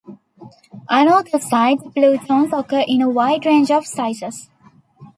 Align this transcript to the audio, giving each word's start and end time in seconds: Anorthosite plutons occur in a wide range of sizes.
Anorthosite 0.89 1.93
plutons 1.93 2.51
occur 2.51 2.83
in 2.87 3.03
a 3.03 3.09
wide 3.11 3.45
range 3.45 3.69
of 3.69 3.85
sizes. 3.85 4.49